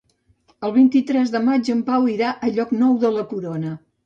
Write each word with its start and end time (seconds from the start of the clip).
El 0.67 0.71
vint-i-tres 0.77 1.33
de 1.35 1.41
maig 1.49 1.69
en 1.75 1.83
Pau 1.91 2.09
irà 2.15 2.33
a 2.33 2.51
Llocnou 2.57 2.97
de 3.05 3.13
la 3.21 3.29
Corona. 3.37 3.77